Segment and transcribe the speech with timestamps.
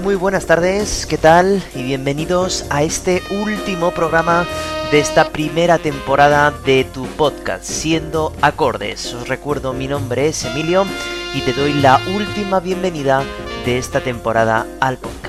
[0.00, 1.62] Muy buenas tardes, ¿qué tal?
[1.74, 4.46] Y bienvenidos a este último programa
[4.90, 9.12] de esta primera temporada de tu podcast, Siendo Acordes.
[9.12, 10.86] Os recuerdo, mi nombre es Emilio
[11.34, 13.22] y te doy la última bienvenida
[13.66, 15.21] de esta temporada al podcast.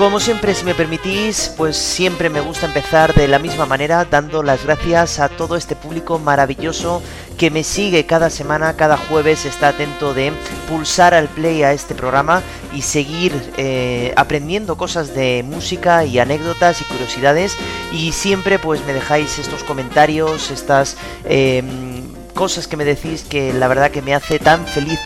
[0.00, 4.42] Como siempre, si me permitís, pues siempre me gusta empezar de la misma manera, dando
[4.42, 7.02] las gracias a todo este público maravilloso
[7.36, 10.32] que me sigue cada semana, cada jueves, está atento de
[10.70, 16.80] pulsar al play a este programa y seguir eh, aprendiendo cosas de música y anécdotas
[16.80, 17.58] y curiosidades.
[17.92, 23.68] Y siempre pues me dejáis estos comentarios, estas em, cosas que me decís que la
[23.68, 24.98] verdad que me hace tan feliz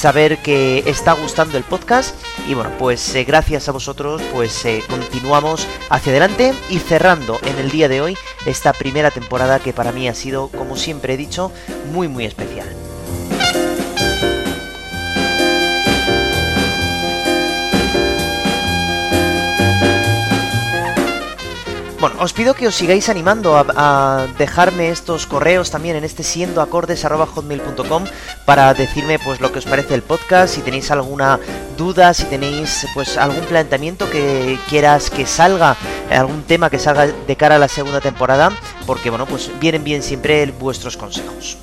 [0.00, 2.14] saber que está gustando el podcast
[2.48, 7.58] y bueno pues eh, gracias a vosotros pues eh, continuamos hacia adelante y cerrando en
[7.58, 11.16] el día de hoy esta primera temporada que para mí ha sido como siempre he
[11.18, 11.52] dicho
[11.92, 12.79] muy muy especial.
[22.00, 28.04] Bueno, os pido que os sigáis animando a, dejarme estos correos también en este siendoacordes.hotmail.com
[28.46, 31.38] para decirme pues lo que os parece el podcast, si tenéis alguna
[31.76, 35.76] duda, si tenéis pues algún planteamiento que quieras que salga,
[36.10, 38.50] algún tema que salga de cara a la segunda temporada,
[38.86, 41.58] porque bueno, pues vienen bien siempre vuestros consejos.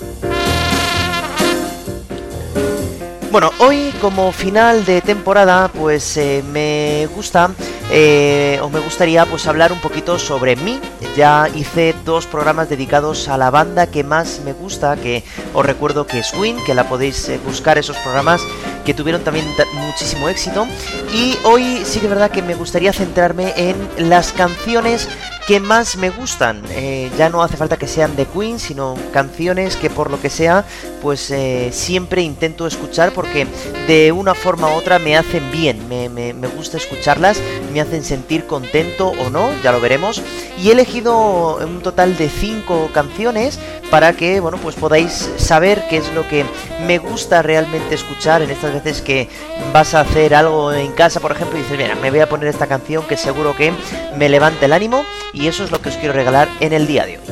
[3.39, 7.51] Bueno, hoy como final de temporada, pues eh, me gusta
[7.91, 10.79] eh, o me gustaría pues hablar un poquito sobre mí.
[11.15, 16.07] Ya hice dos programas dedicados a la banda que más me gusta, que os recuerdo
[16.07, 18.41] que es Win, que la podéis eh, buscar esos programas
[18.83, 20.65] que tuvieron también muchísimo éxito.
[21.13, 25.07] Y hoy sí que es verdad que me gustaría centrarme en las canciones
[25.47, 26.61] que más me gustan.
[26.71, 30.29] Eh, ya no hace falta que sean de Queen, sino canciones que por lo que
[30.29, 30.65] sea,
[31.01, 33.47] pues eh, siempre intento escuchar porque
[33.87, 37.39] de una forma u otra me hacen bien, me, me, gusta escucharlas,
[37.71, 40.21] me hacen sentir contento o no, ya lo veremos.
[40.61, 43.57] Y he elegido un total de 5 canciones
[43.89, 46.45] para que, bueno, pues podáis saber qué es lo que
[46.85, 49.29] me gusta realmente escuchar en estas veces que
[49.73, 52.47] vas a hacer algo en casa, por ejemplo, y dices, mira, me voy a poner
[52.47, 53.73] esta canción que seguro que
[54.15, 55.03] me levante el ánimo
[55.33, 57.23] y eso es lo que os quiero regalar en el día de hoy.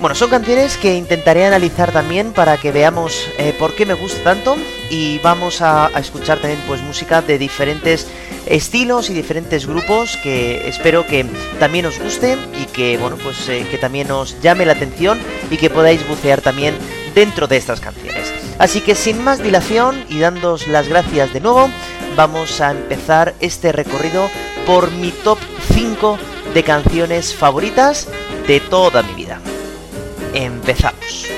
[0.00, 4.20] Bueno, son canciones que intentaré analizar también para que veamos eh, por qué me gusta
[4.24, 4.56] tanto
[4.92, 8.06] y vamos a, escuchar también pues música de diferentes
[8.44, 11.24] estilos y diferentes grupos que espero que
[11.58, 15.18] también os guste y que bueno pues eh, que también os llame la atención
[15.50, 16.74] y que podáis bucear también
[17.14, 18.30] dentro de estas canciones.
[18.58, 21.70] Así que sin más dilación y dándos las gracias de nuevo,
[22.14, 24.28] vamos a empezar este recorrido
[24.66, 25.38] por mi top
[25.72, 26.18] 5
[26.52, 28.08] de canciones favoritas
[28.46, 29.40] de toda mi vida.
[30.34, 31.28] Empezamos.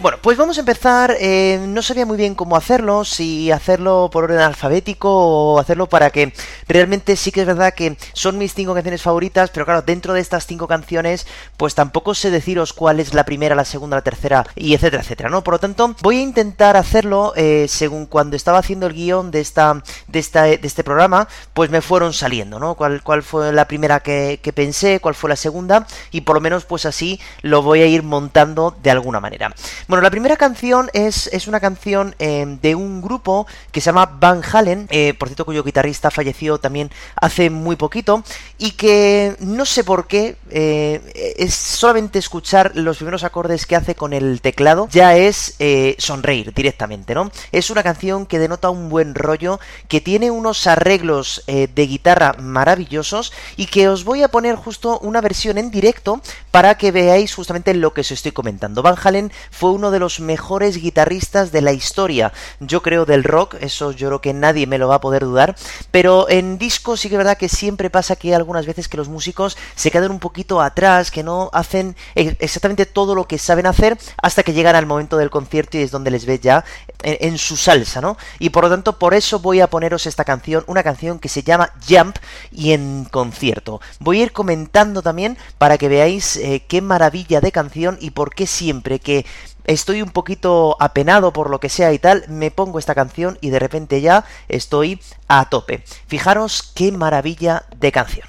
[0.00, 1.14] Bueno, pues vamos a empezar.
[1.20, 6.08] Eh, no sabía muy bien cómo hacerlo, si hacerlo por orden alfabético o hacerlo para
[6.08, 6.32] que
[6.66, 10.20] realmente sí que es verdad que son mis cinco canciones favoritas, pero claro, dentro de
[10.20, 11.26] estas cinco canciones,
[11.58, 15.28] pues tampoco sé deciros cuál es la primera, la segunda, la tercera y etcétera, etcétera,
[15.28, 15.44] ¿no?
[15.44, 19.40] Por lo tanto, voy a intentar hacerlo eh, según cuando estaba haciendo el guion de
[19.40, 22.74] esta, de esta, de este programa, pues me fueron saliendo, ¿no?
[22.74, 26.40] ¿Cuál, cuál fue la primera que, que pensé, cuál fue la segunda y por lo
[26.40, 29.52] menos pues así lo voy a ir montando de alguna manera.
[29.90, 34.06] Bueno, la primera canción es, es una canción eh, de un grupo que se llama
[34.06, 38.22] Van Halen, eh, por cierto cuyo guitarrista falleció también hace muy poquito,
[38.56, 43.96] y que no sé por qué, eh, es solamente escuchar los primeros acordes que hace
[43.96, 45.56] con el teclado, ya es
[45.98, 47.32] sonreír directamente, ¿no?
[47.50, 49.58] Es una canción que denota un buen rollo,
[49.88, 55.20] que tiene unos arreglos de guitarra maravillosos y que os voy a poner justo una
[55.20, 56.20] versión en directo
[56.52, 58.82] para que veáis justamente lo que os estoy comentando.
[58.82, 63.56] Van Halen fue uno de los mejores guitarristas de la historia, yo creo del rock,
[63.60, 65.56] eso yo creo que nadie me lo va a poder dudar,
[65.90, 69.08] pero en disco sí que es verdad que siempre pasa que algunas veces que los
[69.08, 73.66] músicos se quedan un poquito atrás, que no hacen e-, exactamente todo lo que saben
[73.66, 76.62] hacer hasta que llegan al momento del concierto y es donde les ves ya
[77.02, 78.18] en, su salsa, ¿no?
[78.38, 81.42] Y por lo tanto, por eso voy a poneros esta canción, una canción que se
[81.42, 82.16] llama Jump
[82.52, 83.80] y en concierto.
[83.98, 88.34] Voy a ir comentando también para que veáis eh, qué maravilla de canción y por
[88.34, 89.24] qué siempre que
[89.70, 93.50] estoy un poquito apenado por lo que sea y tal, me pongo esta canción y
[93.50, 95.84] de repente ya estoy a tope.
[96.06, 98.26] Fijaros qué maravilla de canción.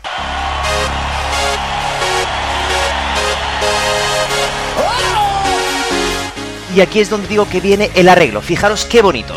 [6.76, 8.42] Y aquí es donde digo que viene el arreglo.
[8.42, 9.34] Fijaros qué bonito.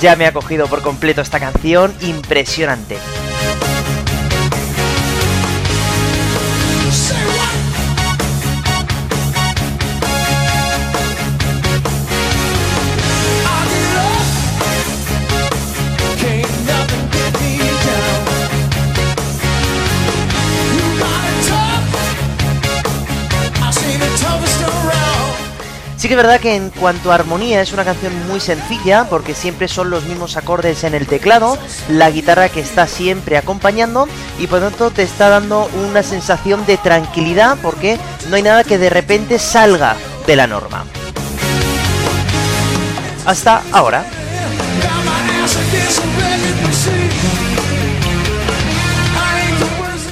[0.00, 2.96] Ya me ha cogido por completo esta canción, impresionante.
[26.08, 29.34] Sí que es verdad que en cuanto a armonía es una canción muy sencilla porque
[29.34, 31.58] siempre son los mismos acordes en el teclado,
[31.90, 34.08] la guitarra que está siempre acompañando
[34.38, 37.98] y por lo tanto te está dando una sensación de tranquilidad porque
[38.30, 39.96] no hay nada que de repente salga
[40.26, 40.86] de la norma.
[43.26, 44.06] Hasta ahora.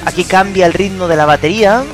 [0.05, 1.85] Aquí cambia el ritmo de la batería,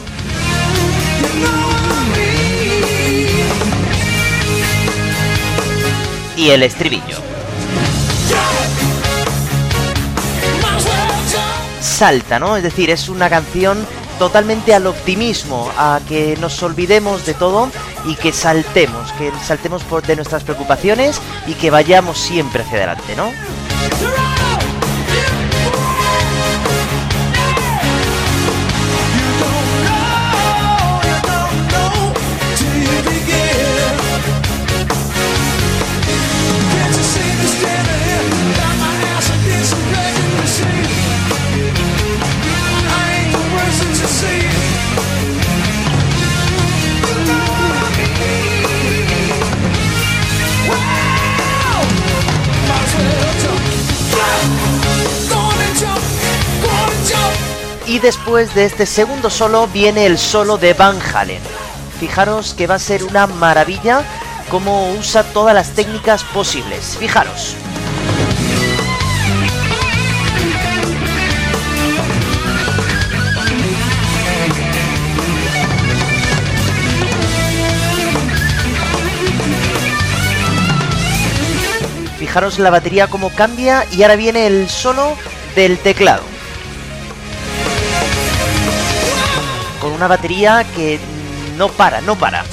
[6.43, 7.19] y el estribillo.
[11.81, 12.56] Salta, ¿no?
[12.56, 13.87] Es decir, es una canción
[14.19, 17.71] totalmente al optimismo, a que nos olvidemos de todo
[18.05, 23.15] y que saltemos, que saltemos por de nuestras preocupaciones y que vayamos siempre hacia adelante,
[23.15, 24.22] ¿no?
[58.03, 61.41] Después de este segundo solo viene el solo de Van Halen.
[62.01, 64.03] Fijaros que va a ser una maravilla
[64.51, 66.97] cómo usa todas las técnicas posibles.
[66.99, 67.55] Fijaros.
[82.19, 85.17] Fijaros la batería cómo cambia y ahora viene el solo
[85.55, 86.31] del teclado.
[89.82, 91.00] Con una batería que
[91.58, 92.44] no para, no para.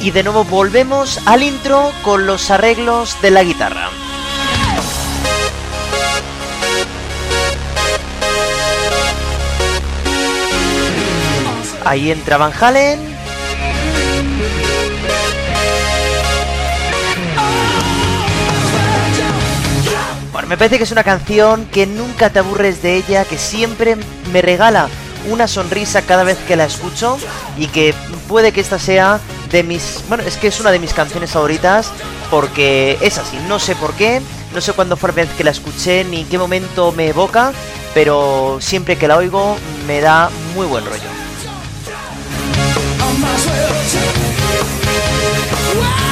[0.00, 3.90] Y de nuevo volvemos al intro con los arreglos de la guitarra.
[11.92, 12.98] Ahí entra Van Halen.
[20.32, 23.98] Bueno, me parece que es una canción que nunca te aburres de ella, que siempre
[24.32, 24.88] me regala
[25.28, 27.18] una sonrisa cada vez que la escucho
[27.58, 27.94] y que
[28.26, 29.20] puede que esta sea
[29.50, 30.02] de mis...
[30.08, 31.92] Bueno, es que es una de mis canciones favoritas
[32.30, 34.22] porque es así, no sé por qué,
[34.54, 37.52] no sé cuándo fue la vez que la escuché ni en qué momento me evoca,
[37.92, 41.21] pero siempre que la oigo me da muy buen rollo.
[43.18, 43.72] might as well.
[45.80, 46.11] Wow.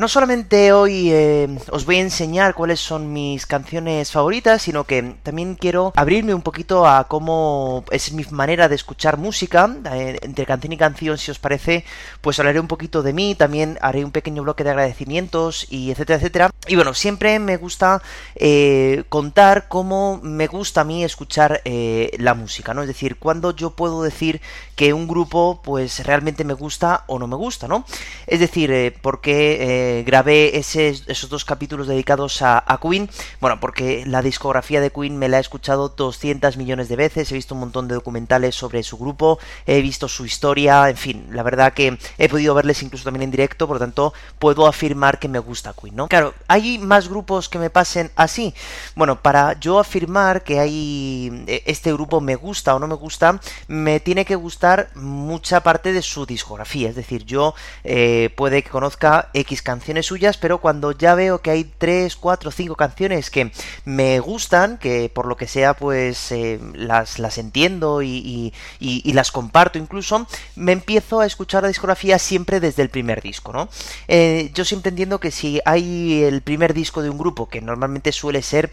[0.00, 5.16] No solamente hoy eh, os voy a enseñar cuáles son mis canciones favoritas, sino que
[5.22, 10.46] también quiero abrirme un poquito a cómo es mi manera de escuchar música, eh, entre
[10.46, 11.84] canción y canción, si os parece,
[12.22, 16.16] pues hablaré un poquito de mí, también haré un pequeño bloque de agradecimientos y etcétera,
[16.16, 16.50] etcétera.
[16.66, 18.00] Y bueno, siempre me gusta
[18.36, 22.80] eh, contar cómo me gusta a mí escuchar la música, ¿no?
[22.80, 24.40] Es decir, cuando yo puedo decir
[24.76, 27.84] que un grupo pues realmente me gusta o no me gusta, ¿no?
[28.26, 34.80] Es decir, porque eh, grabé esos dos capítulos dedicados a, Queen, bueno, porque la discografía
[34.80, 37.94] de Queen me la he escuchado 200 millones de veces, he visto un montón de
[37.94, 42.54] documentales sobre su grupo, he visto su historia, en fin, la verdad que he podido
[42.54, 46.06] verles incluso también en directo, por lo tanto puedo afirmar que me gusta Queen, ¿no?
[46.06, 48.54] Claro, ¿hay más grupos que me pasen así?
[48.94, 53.40] Bueno, para yo afirmar que hay eh, este grupo me gusta o no me gusta,
[53.66, 58.70] me tiene que gustar mucha parte de su discografía, es decir, yo eh, puede que
[58.70, 63.52] conozca X canciones suyas, pero cuando ya veo que hay 3, 4, 5 canciones que
[63.84, 68.52] me gustan, que por lo que sea pues eh, las, las entiendo y,
[69.04, 73.68] las comparto incluso, me empiezo a escuchar la discografía siempre desde el primer disco, ¿no?
[74.08, 78.12] Eh, yo siempre entiendo que si hay el primer disco de un grupo, que normalmente
[78.12, 78.70] suele ser,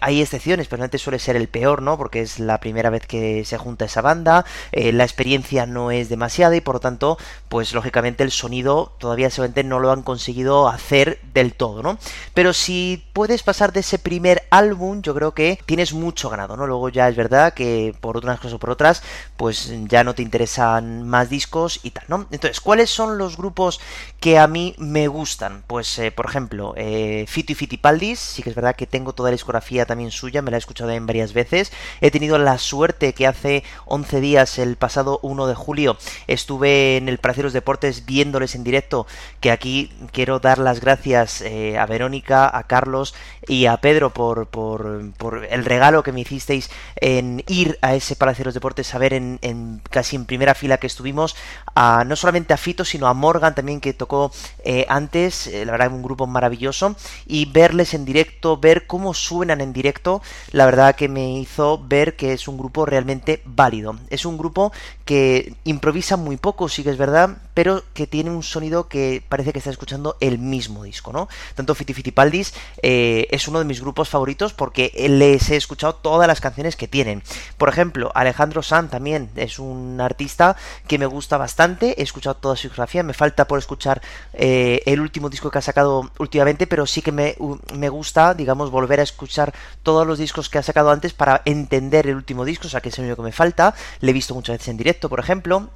[0.00, 1.96] hay excepciones, pero normalmente suele ser el peor, ¿no?
[1.96, 6.56] Porque es la primera vez que se junta esa banda, la experiencia no es demasiada
[6.56, 10.21] y por lo tanto, pues lógicamente el sonido todavía seguramente no lo han conseguido
[10.68, 11.98] hacer del todo, ¿no?
[12.34, 16.66] Pero si puedes pasar de ese primer álbum, yo creo que tienes mucho ganado, ¿no?
[16.66, 19.02] Luego ya es verdad que por unas cosas o por otras,
[19.36, 22.26] pues ya no te interesan más discos y tal, ¿no?
[22.30, 23.80] Entonces, ¿cuáles son los grupos
[24.20, 25.64] que a mí me gustan?
[25.66, 29.30] Pues, eh, por ejemplo, eh, Fito y Fitipaldis, sí que es verdad que tengo toda
[29.30, 31.72] la discografía también suya, me la he escuchado en varias veces.
[32.00, 37.08] He tenido la suerte que hace 11 días, el pasado 1 de julio, estuve en
[37.08, 39.06] el Palacio de los Deportes viéndoles en directo,
[39.40, 43.14] que aquí quiero dar las gracias eh, a Verónica, a Carlos
[43.48, 48.42] y a Pedro por, por, el regalo que me hicisteis en ir a ese Palacio
[48.42, 51.34] de los Deportes a ver en, casi en primera fila que estuvimos,
[51.74, 54.30] a, no solamente a Fito, sino a Morgan también que tocó
[54.64, 56.94] eh, antes, eh, la verdad un grupo maravilloso,
[57.26, 62.16] y verles en directo, ver cómo suenan en directo, la verdad que me hizo ver
[62.16, 63.96] que es un grupo realmente válido.
[64.10, 64.72] Es un grupo
[65.04, 69.52] que improvisa muy poco, sí que es verdad, pero que tiene un sonido que parece
[69.52, 71.28] que está escuchando el mismo disco, ¿no?
[71.54, 76.28] Tanto Fiti Fitipaldis eh, es uno de mis grupos favoritos porque les he escuchado todas
[76.28, 77.22] las canciones que tienen.
[77.58, 80.56] Por ejemplo, Alejandro San también es un artista
[80.86, 85.00] que me gusta bastante, he escuchado toda su discografía, me falta por escuchar eh, el
[85.00, 87.36] último disco que ha sacado últimamente, pero sí que me,
[87.74, 92.06] me gusta, digamos, volver a escuchar todos los discos que ha sacado antes para entender
[92.06, 94.34] el último disco, o sea que es el único que me falta, le he visto
[94.34, 95.70] muchas veces en directo, por ejemplo,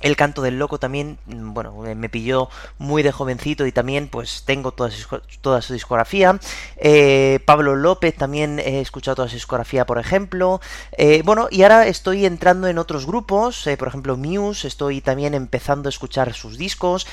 [0.00, 2.48] el canto del loco también, mm, bueno, me pilló
[2.78, 6.38] muy de jovencito y también pues tengo toda su, toda su discografía.
[6.76, 10.60] Eh, Pablo López también he escuchado toda su discografía, por ejemplo.
[10.98, 15.32] Eh, bueno, y ahora estoy entrando en otros grupos, eh, por ejemplo Muse, estoy también
[15.32, 17.06] empezando a escuchar sus discos.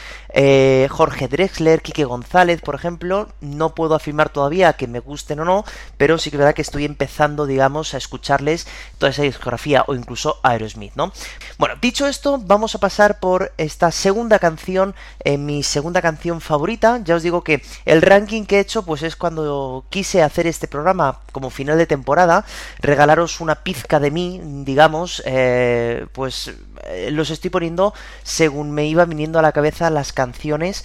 [0.90, 3.30] Jorge Drexler, Quique González, por ejemplo.
[3.40, 5.64] No puedo afirmar todavía que me gusten o no,
[5.98, 9.96] pero sí que es verdad que estoy empezando, digamos, a escucharles toda esa discografía o
[9.96, 11.14] incluso Aerosmith, ¿no?
[11.58, 17.00] Bueno, dicho esto, vamos a pasar por esta segunda canción, eh, mi segunda canción favorita.
[17.06, 20.68] Ya os digo que el ranking que he hecho, pues es cuando quise hacer este
[20.68, 22.44] programa como final de temporada,
[22.80, 26.52] regalaros una pizca de mí, digamos, eh, pues
[26.88, 30.84] eh, los estoy poniendo según me iba viniendo a la cabeza las canciones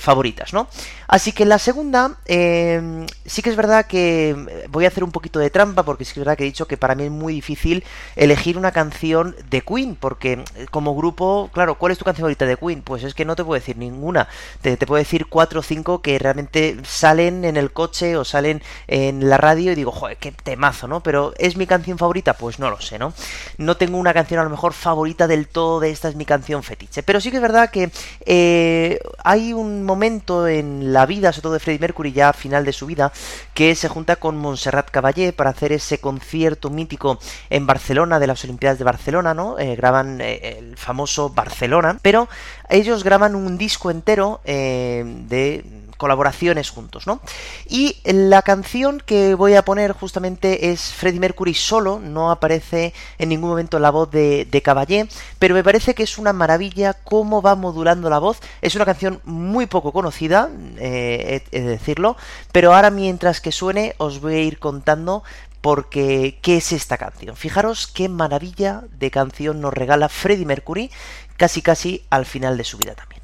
[0.00, 0.68] favoritas, ¿no?
[1.06, 5.50] Así que la segunda, sí que es verdad que voy a hacer un poquito de
[5.50, 7.84] trampa, porque sí que es verdad que he dicho que para mí es muy difícil
[8.16, 11.15] elegir una canción de Queen, porque como grupo,
[11.52, 12.82] claro, ¿cuál es tu canción favorita de Queen?
[12.82, 14.28] Pues es que no te puedo decir ninguna,
[14.60, 19.28] te, puedo decir cuatro o cinco que realmente salen en el coche o salen en
[19.28, 21.02] la radio y digo, joder, qué temazo, ¿no?
[21.02, 22.34] Pero ¿es mi canción favorita?
[22.34, 23.12] Pues no lo sé, ¿no?
[23.58, 26.62] No tengo una canción a lo mejor favorita del todo de esta es mi canción
[26.62, 27.02] fetiche.
[27.02, 27.90] Pero sí que es verdad que
[28.24, 32.72] eh, hay un momento en la vida, sobre todo de Freddie Mercury, ya final de
[32.72, 33.12] su vida,
[33.54, 37.18] que se junta con Montserrat Caballé para hacer ese concierto mítico
[37.50, 39.58] en Barcelona de las Olimpiadas de Barcelona, ¿no?
[39.58, 42.28] Eh, graban eh, el famoso Barcelona, pero
[42.68, 45.64] ellos graban un disco entero de
[45.96, 47.20] colaboraciones juntos, ¿no?
[47.68, 53.30] Y la canción que voy a poner justamente es Freddie Mercury solo, no aparece en
[53.30, 55.08] ningún momento la voz de, de Caballé,
[55.38, 58.38] pero me parece que es una maravilla cómo va modulando la voz.
[58.60, 62.16] Es una canción muy poco conocida, eh, he de decirlo,
[62.52, 65.22] pero ahora mientras que suene os voy a ir contando
[65.66, 67.34] porque qué es esta canción.
[67.34, 70.92] Fijaros qué maravilla de canción nos regala Freddie Mercury
[71.36, 73.15] casi casi al final de su vida también.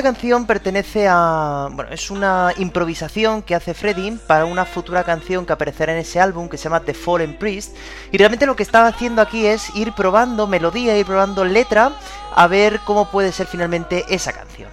[0.00, 1.68] Esta canción pertenece a.
[1.72, 6.18] Bueno, es una improvisación que hace Freddy para una futura canción que aparecerá en ese
[6.18, 7.76] álbum que se llama The Fallen Priest.
[8.10, 11.92] Y realmente lo que estaba haciendo aquí es ir probando melodía, ir probando letra,
[12.34, 14.70] a ver cómo puede ser finalmente esa canción.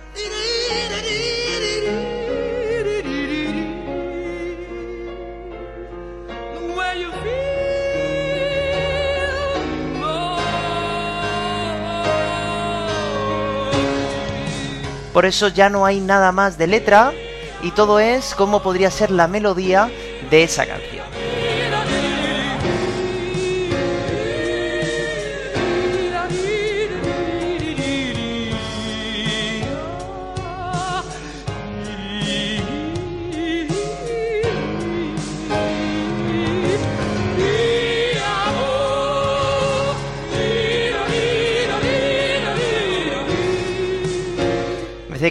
[15.18, 17.12] Por eso ya no hay nada más de letra
[17.64, 19.90] y todo es como podría ser la melodía
[20.30, 21.08] de esa canción.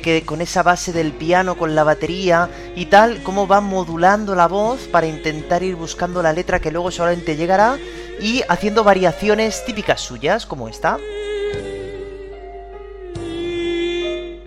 [0.01, 4.49] Que con esa base del piano, con la batería y tal, cómo va modulando la
[4.49, 7.79] voz para intentar ir buscando la letra que luego solamente llegará
[8.21, 10.99] y haciendo variaciones típicas suyas, como esta.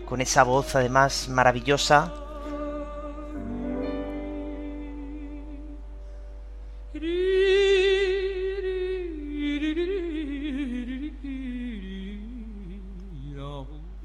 [0.05, 2.18] Con esa voz además maravillosa.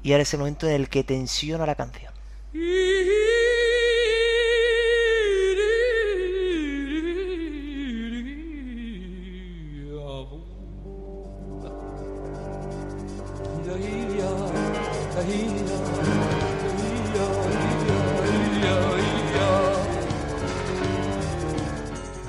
[0.05, 2.13] Y ahora es el momento en el que tensiona la canción.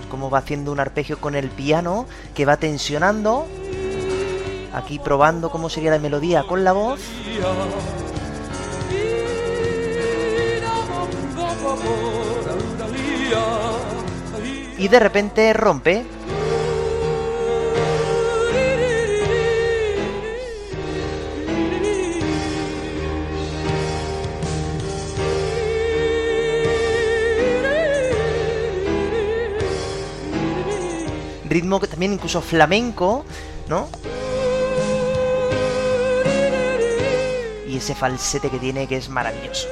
[0.09, 3.47] Como va haciendo un arpegio con el piano que va tensionando
[4.77, 7.01] aquí probando cómo sería la melodía con la voz.
[14.79, 16.05] Y de repente rompe.
[31.49, 33.25] Ritmo que también incluso flamenco,
[33.69, 33.89] ¿no?
[37.77, 39.69] Ese falsete que tiene que es maravilloso.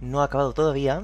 [0.00, 1.02] No ha acabado todavía,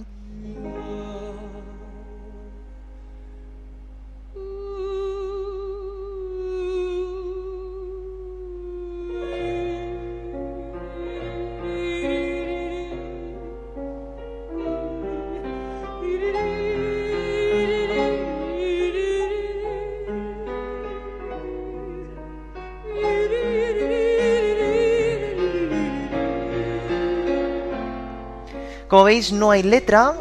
[28.94, 30.14] Como veis, no hay letra.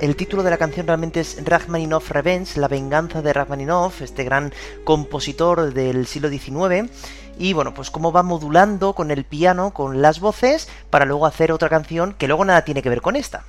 [0.00, 4.52] el título de la canción realmente es Rachmaninoff Revenge, la venganza de Rachmaninoff, este gran
[4.82, 6.90] compositor del siglo XIX.
[7.38, 11.52] Y bueno, pues cómo va modulando con el piano, con las voces, para luego hacer
[11.52, 13.44] otra canción que luego nada tiene que ver con esta.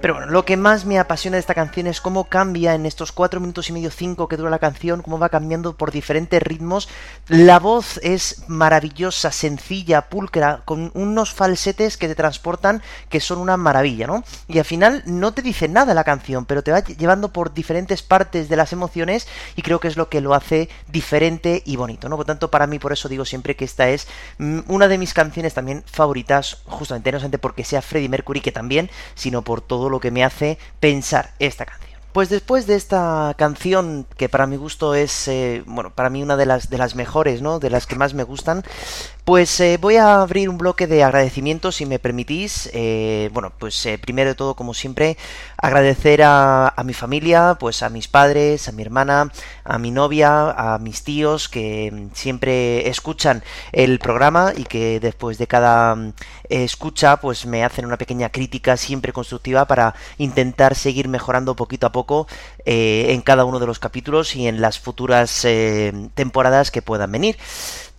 [0.00, 3.12] Pero bueno, lo que más me apasiona de esta canción es cómo cambia en estos
[3.12, 6.88] 4 minutos y medio, 5 que dura la canción, cómo va cambiando por diferentes ritmos.
[7.28, 13.58] La voz es maravillosa, sencilla, pulcra, con unos falsetes que te transportan que son una
[13.58, 14.24] maravilla, ¿no?
[14.48, 18.00] Y al final no te dice nada la canción, pero te va llevando por diferentes
[18.02, 22.08] partes de las emociones y creo que es lo que lo hace diferente y bonito,
[22.08, 22.16] ¿no?
[22.16, 24.08] Por tanto, para mí, por eso digo siempre que esta es
[24.38, 28.50] mm, una de mis canciones también favoritas, justamente no solamente porque sea Freddie Mercury, que
[28.50, 31.90] también, sino por todo lo que me hace pensar esta canción.
[32.12, 36.36] Pues después de esta canción, que para mi gusto es, eh, bueno, para mí una
[36.36, 37.60] de las, de las mejores, ¿no?
[37.60, 38.64] De las que más me gustan,
[39.24, 42.70] pues eh, voy a abrir un bloque de agradecimientos, si me permitís.
[42.72, 45.16] Eh, bueno, pues primero de todo, como siempre,
[45.56, 49.30] agradecer a, a, mi familia, pues a mis padres, a mi hermana,
[49.64, 55.46] a mi novia, a mis tíos, que siempre escuchan el programa y que después de
[55.46, 55.96] cada
[56.48, 61.92] escucha, pues me hacen una pequeña crítica siempre constructiva para intentar seguir mejorando poquito a
[61.92, 62.26] poco
[62.64, 65.46] en cada uno de los capítulos y en las futuras
[66.14, 67.36] temporadas que puedan venir.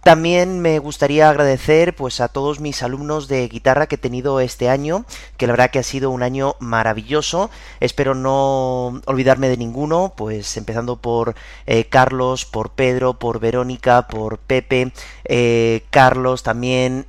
[0.03, 4.67] También me gustaría agradecer pues a todos mis alumnos de guitarra que he tenido este
[4.67, 5.05] año,
[5.37, 7.51] que la verdad que ha sido un año maravilloso.
[7.79, 11.35] Espero no olvidarme de ninguno, pues empezando por
[11.67, 14.91] eh, Carlos, por Pedro, por Verónica, por Pepe,
[15.25, 17.05] eh, Carlos también,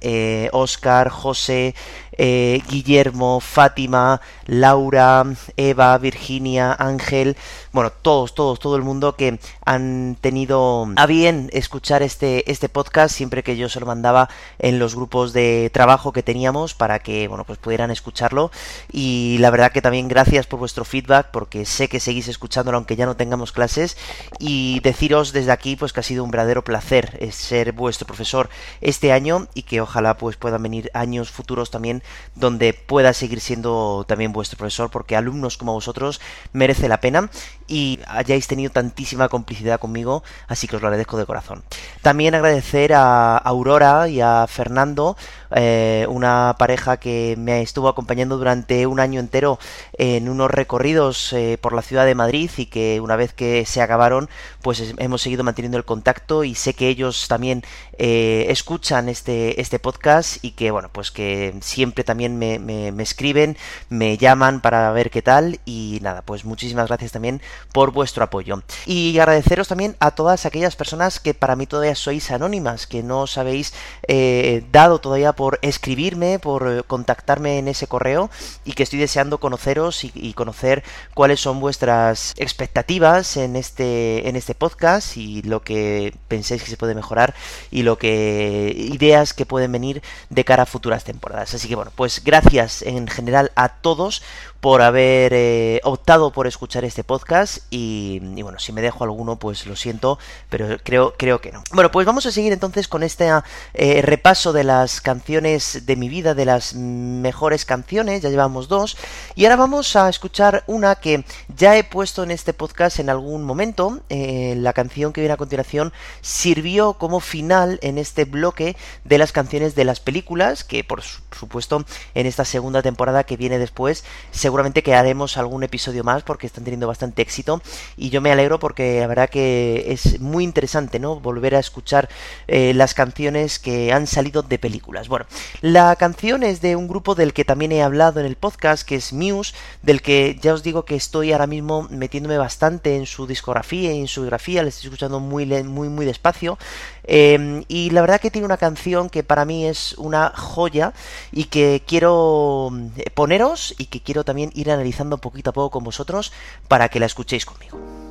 [0.52, 1.74] Oscar, eh, José,
[2.12, 5.24] eh, Guillermo, Fátima, Laura,
[5.56, 7.36] Eva, Virginia, Ángel,
[7.72, 13.14] bueno, todos, todos, todo el mundo que han tenido a bien escuchar este, este podcast
[13.14, 17.28] siempre que yo se lo mandaba en los grupos de trabajo que teníamos para que,
[17.28, 18.50] bueno, pues pudieran escucharlo.
[18.90, 22.96] Y la verdad que también gracias por vuestro feedback porque sé que seguís escuchándolo aunque
[22.96, 23.96] ya no tengamos clases.
[24.38, 28.50] Y deciros desde aquí pues que ha sido un verdadero placer eh, ser vuestro profesor
[28.80, 32.02] este año y que ojalá pues puedan venir años futuros también
[32.34, 36.20] donde pueda seguir siendo también vuestro profesor, porque alumnos como vosotros
[36.52, 37.30] merece la pena
[37.72, 41.62] y hayáis tenido tantísima complicidad conmigo, así que os lo agradezco de corazón.
[42.02, 45.16] También agradecer a Aurora y a Fernando,
[45.54, 49.58] eh, una pareja que me estuvo acompañando durante un año entero
[49.94, 53.80] en unos recorridos eh, por la ciudad de Madrid y que una vez que se
[53.80, 54.28] acabaron,
[54.60, 57.64] pues hemos seguido manteniendo el contacto y sé que ellos también
[57.96, 63.56] eh, escuchan este, este podcast y que bueno, pues que siempre también me, me escriben,
[63.88, 67.40] me llaman para ver qué tal y nada, pues muchísimas gracias también
[67.72, 68.62] por vuestro apoyo.
[68.86, 73.22] Y agradeceros también a todas aquellas personas que para mí todavía sois anónimas, que no
[73.22, 73.72] os habéis
[74.08, 78.30] eh, dado todavía por escribirme, por eh, contactarme en ese correo
[78.64, 80.82] y que estoy deseando conoceros y, conocer
[81.14, 86.76] cuáles son vuestras expectativas en este, en este podcast y lo que penséis que se
[86.76, 87.34] puede mejorar
[87.70, 91.54] y lo que ideas que pueden venir de cara a futuras temporadas.
[91.54, 94.22] Así que bueno, pues gracias en general a todos
[94.62, 99.66] por haber eh, optado por escuchar este podcast y, bueno, si me dejo alguno pues
[99.66, 100.20] lo siento,
[100.50, 101.64] pero creo, creo que no.
[101.72, 103.28] Bueno, pues vamos a seguir entonces con este
[103.74, 108.96] eh, repaso de las canciones de mi vida, de las mejores canciones, ya llevamos dos,
[109.34, 111.24] y ahora vamos a escuchar una que
[111.56, 115.38] ya he puesto en este podcast en algún momento, eh, la canción que viene a
[115.38, 121.02] continuación sirvió como final en este bloque de las canciones de las películas, que por
[121.02, 124.04] supuesto en esta segunda temporada que viene después
[124.52, 127.62] seguramente que haremos algún episodio más porque están teniendo bastante éxito
[127.96, 131.18] y yo me alegro porque la verdad que es muy interesante, ¿no?
[131.20, 132.10] Volver a escuchar
[132.48, 135.08] eh, las canciones que han salido de películas.
[135.08, 135.24] Bueno,
[135.62, 138.96] la canción es de un grupo del que también he hablado en el podcast, que
[138.96, 143.26] es Muse, del que ya os digo que estoy ahora mismo metiéndome bastante en su
[143.26, 146.58] discografía y en su biografía, le estoy escuchando muy, muy, muy despacio.
[147.04, 150.92] Em, y la verdad que tiene una canción que para mí es una joya
[151.32, 155.84] y que quiero eh, poneros y que quiero también ir analizando poquito a poco con
[155.84, 156.32] vosotros
[156.68, 158.01] para que la escuchéis conmigo.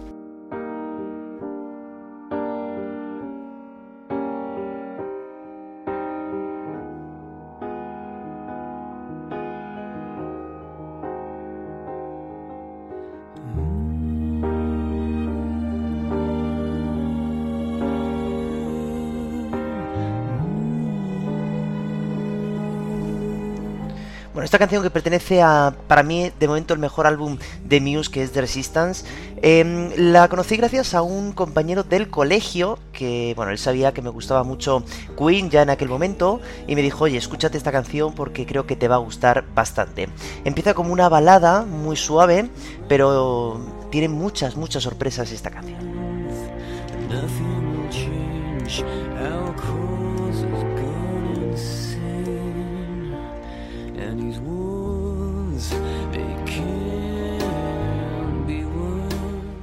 [24.52, 28.22] Esta canción que pertenece a, para mí, de momento el mejor álbum de Muse, que
[28.22, 29.06] es The Resistance,
[29.42, 34.10] em, la conocí gracias a un compañero del colegio, que, bueno, él sabía que me
[34.10, 34.84] gustaba mucho
[35.18, 38.76] Queen ya en aquel momento, y me dijo, oye, escúchate esta canción porque creo que
[38.76, 40.10] te va a gustar bastante.
[40.44, 42.50] Empieza como una balada muy suave,
[42.90, 43.58] pero
[43.90, 45.80] tiene muchas, muchas sorpresas esta canción.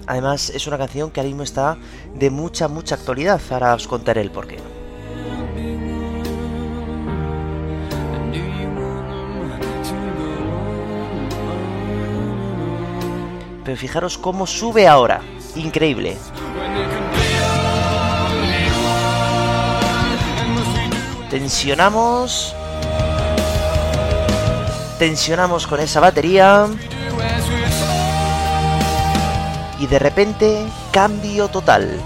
[0.09, 1.77] Además, es una canción que ahora mismo está
[2.15, 3.41] de mucha, mucha actualidad.
[3.51, 4.57] Ahora os contaré el porqué.
[13.65, 15.21] Pero fijaros cómo sube ahora.
[15.55, 16.17] Increíble.
[21.29, 22.55] Tensionamos.
[24.99, 26.67] Tensionamos con esa batería
[29.79, 32.01] y de repente cambio total.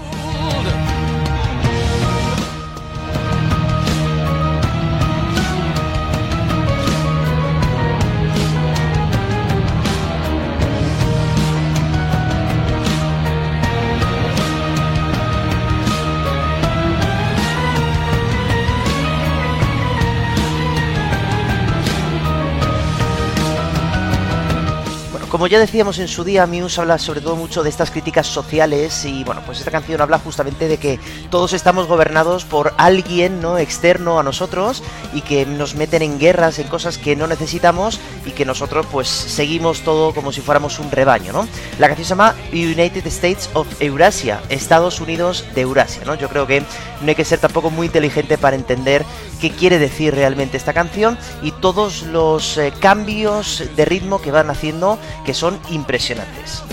[25.43, 29.03] Como ya decíamos en su día, Muse habla sobre todo mucho de estas críticas sociales
[29.03, 33.57] y bueno, pues esta canción habla justamente de que todos estamos gobernados por alguien no
[33.57, 34.81] externo a nosotros
[35.13, 39.09] y que nos meten en guerras, en cosas que no necesitamos y que nosotros pues
[39.09, 41.45] seguimos todo como si fuéramos un rebaño, ¿no?
[41.77, 46.15] La canción se llama United States of Eurasia, Estados Unidos de Eurasia, ¿no?
[46.15, 49.03] Yo creo que no hay que ser tampoco muy inteligente para entender
[49.43, 54.49] qué quiere decir realmente esta canción y todos los eh, cambios de ritmo que van
[54.49, 56.63] haciendo que son impresionantes.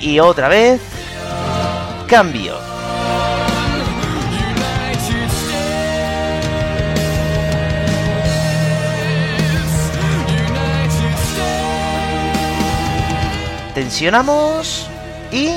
[0.00, 0.80] Y otra vez,
[2.06, 2.69] cambio.
[13.80, 14.86] Tensionamos
[15.32, 15.52] y...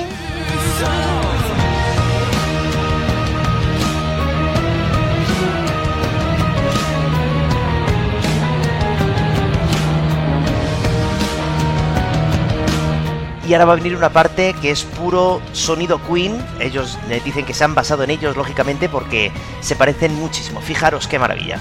[13.46, 16.42] Y ahora va a venir una parte que es puro sonido Queen.
[16.62, 20.62] Ellos dicen que se han basado en ellos, lógicamente, porque se parecen muchísimo.
[20.62, 21.60] Fijaros qué maravilla.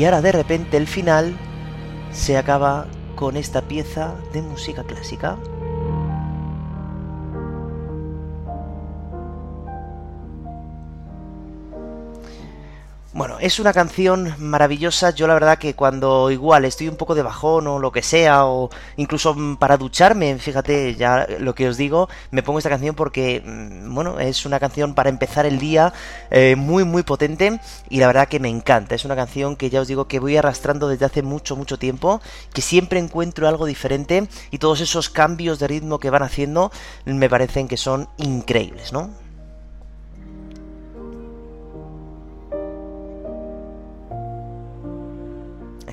[0.00, 1.36] Y ahora de repente el final
[2.10, 5.36] se acaba con esta pieza de música clásica.
[13.20, 15.10] Bueno, es una canción maravillosa.
[15.10, 18.46] Yo la verdad que cuando igual estoy un poco de bajón o lo que sea,
[18.46, 23.42] o incluso para ducharme, fíjate ya lo que os digo, me pongo esta canción porque,
[23.44, 25.92] mm, bueno, es una canción para empezar el día
[26.30, 28.94] eh, muy, muy potente y la verdad que me encanta.
[28.94, 32.22] Es una canción que ya os digo que voy arrastrando desde hace mucho, mucho tiempo,
[32.54, 36.72] que siempre encuentro algo diferente y todos esos cambios de ritmo que van haciendo
[37.04, 39.19] me parecen que son increíbles, ¿no?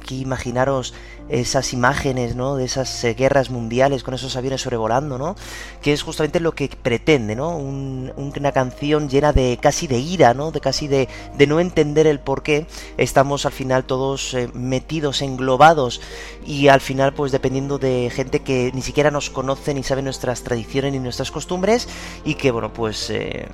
[0.07, 0.93] Aquí imaginaros
[1.27, 2.55] esas imágenes, ¿no?
[2.55, 5.35] De esas eh, guerras mundiales con esos aviones sobrevolando, ¿no?
[5.81, 7.57] Que es justamente lo que pretende, ¿no?
[7.57, 10.51] una canción llena de casi de ira, ¿no?
[10.51, 12.67] De casi de, de no entender el por qué
[12.97, 15.99] estamos al final todos eh, metidos, englobados
[16.45, 20.43] y al final pues dependiendo de gente que ni siquiera nos conoce ni sabe nuestras
[20.43, 21.89] tradiciones ni nuestras costumbres
[22.23, 23.47] y que bueno pues eh,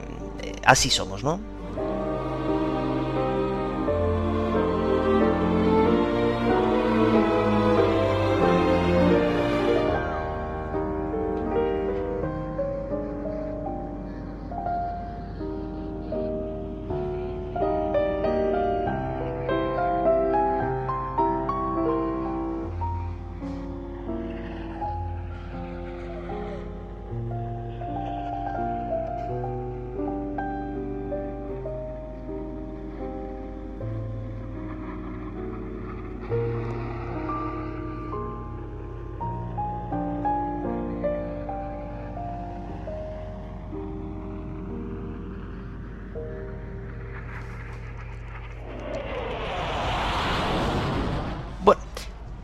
[0.64, 1.53] así somos, ¿no?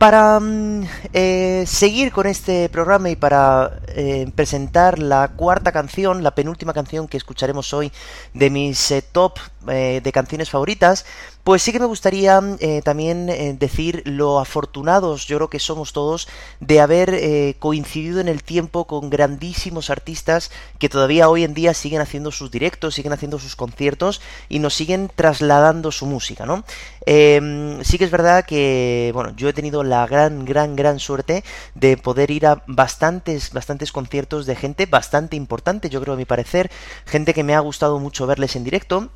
[0.00, 6.34] Para mm, eh, seguir con este programa y para eh, presentar la cuarta canción, la
[6.34, 7.92] penúltima canción que escucharemos hoy
[8.34, 11.04] de mis eh, top de canciones favoritas,
[11.44, 15.94] pues sí que me gustaría eh, también eh, decir lo afortunados, yo creo que somos
[15.94, 16.28] todos,
[16.60, 21.72] de haber eh, coincidido en el tiempo con grandísimos artistas que todavía hoy en día
[21.72, 26.62] siguen haciendo sus directos, siguen haciendo sus conciertos y nos siguen trasladando su música, ¿no?
[27.06, 31.42] Em, sí que es verdad que, bueno, yo he tenido la gran, gran, gran suerte
[31.74, 36.24] de poder ir a bastantes, bastantes conciertos de gente bastante importante, yo creo a mi
[36.24, 36.70] parecer,
[37.06, 39.10] gente que me ha gustado mucho verles en directo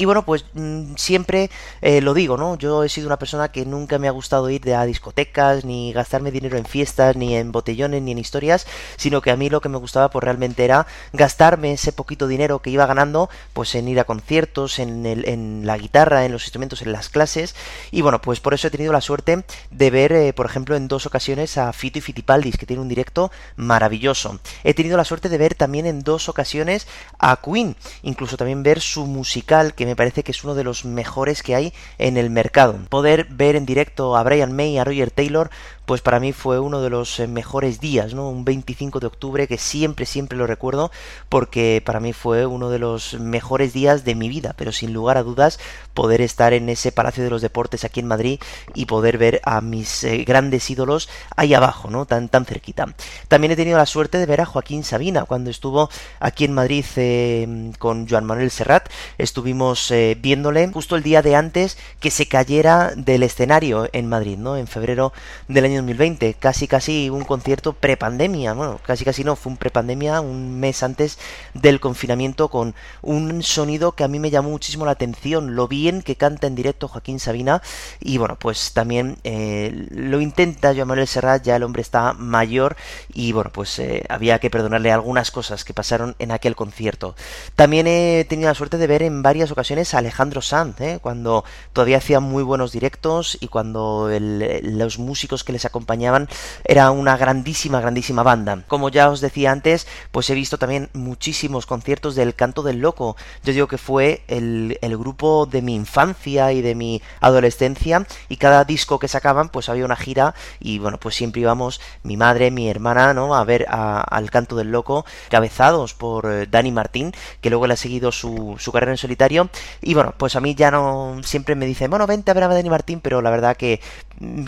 [0.00, 1.50] y bueno, pues mm, siempre
[1.82, 2.56] eh, lo digo, ¿no?
[2.56, 6.30] Yo he sido una persona que nunca me ha gustado ir a discotecas, ni gastarme
[6.30, 9.68] dinero en fiestas, ni en botellones, ni en historias, sino que a mí lo que
[9.68, 14.00] me gustaba pues realmente era gastarme ese poquito dinero que iba ganando, pues en ir
[14.00, 17.54] a conciertos, en, el, en la guitarra, en los instrumentos, en las clases.
[17.90, 20.88] Y bueno, pues por eso he tenido la suerte de ver, eh, por ejemplo, en
[20.88, 24.40] dos ocasiones a Fito y Fitipaldis, que tiene un directo maravilloso.
[24.64, 26.86] He tenido la suerte de ver también en dos ocasiones
[27.18, 30.84] a Queen, incluso también ver su musical que me parece que es uno de los
[30.84, 32.78] mejores que hay en el mercado.
[32.88, 35.50] Poder ver en directo a Brian May a Roger Taylor
[35.90, 38.30] pues para mí fue uno de los eh, mejores días, ¿no?
[38.30, 40.92] Un 25 de octubre que siempre, siempre lo recuerdo
[41.28, 45.16] porque para mí fue uno de los mejores días de mi vida, pero sin lugar
[45.16, 45.58] a dudas
[45.92, 48.38] poder estar en ese Palacio de los Deportes aquí en Madrid
[48.72, 52.06] y poder ver a mis eh, grandes ídolos ahí abajo, ¿no?
[52.06, 52.94] Tan, tan cerquita.
[53.26, 56.84] También he tenido la suerte de ver a Joaquín Sabina cuando estuvo aquí en Madrid
[56.94, 58.88] eh, con Joan Manuel Serrat.
[59.18, 64.56] Estuvimos viéndole justo el día de antes que se cayera del escenario en Madrid, ¿no?
[64.56, 65.12] En febrero
[65.48, 70.20] del año 2020, casi casi un concierto prepandemia, bueno, casi casi no, fue un prepandemia,
[70.20, 71.18] un mes antes
[71.54, 76.02] del confinamiento con un sonido que a mí me llamó muchísimo la atención, lo bien
[76.02, 77.62] que canta en directo Joaquín Sabina
[78.00, 82.76] y bueno, pues también eh, lo intenta Joan Manuel Serrat, ya el hombre está mayor
[83.12, 87.14] y bueno, pues eh, había que perdonarle algunas cosas que pasaron en aquel concierto.
[87.56, 90.98] También he tenido la suerte de ver en varias ocasiones a Alejandro Sanz, ¿eh?
[91.00, 96.28] cuando todavía hacía muy buenos directos y cuando los músicos que les acompañaban
[96.64, 98.62] era una grandísima, grandísima banda.
[98.68, 103.16] Como ya os decía antes, pues he visto también muchísimos conciertos del Canto del Loco.
[103.42, 108.64] Yo digo que fue el, grupo de mi infancia y de mi adolescencia y cada
[108.64, 112.68] disco que sacaban pues había una gira y bueno pues siempre íbamos mi madre, mi
[112.68, 113.34] hermana, ¿no?
[113.34, 117.76] A ver al Canto del Loco cabezados por eh, Dani Martín que luego le ha
[117.76, 119.48] seguido su, su carrera en solitario
[119.80, 122.48] y bueno pues a mí ya no siempre me dice bueno vente a ver a
[122.48, 123.80] Dani Martín pero la verdad que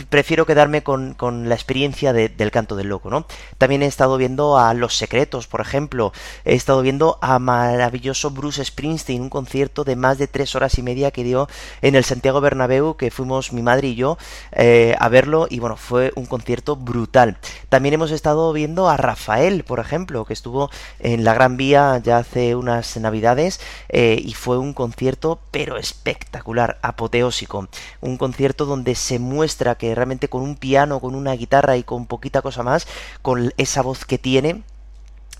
[0.09, 1.15] prefiero quedarme con,
[1.49, 3.25] la experiencia del canto del loco, ¿no?
[3.57, 6.13] También he estado viendo a Los Secretos, por ejemplo.
[6.45, 10.83] He estado viendo a maravilloso Bruce Springsteen, un concierto de más de tres horas y
[10.83, 11.47] media que dio
[11.81, 14.17] en el Santiago Bernabéu, que fuimos mi madre y yo
[14.51, 17.37] eh, a verlo, y bueno, fue un concierto brutal.
[17.69, 22.17] También hemos estado viendo a Rafael, por ejemplo, que estuvo en la Gran Vía ya
[22.17, 23.59] hace unas navidades,
[23.89, 27.67] eh, y fue un concierto, pero espectacular, apoteósico.
[28.01, 32.05] Un concierto donde se muestra que realmente con un piano, con una guitarra y con
[32.05, 32.87] poquita cosa más,
[33.21, 34.63] con esa voz que tiene,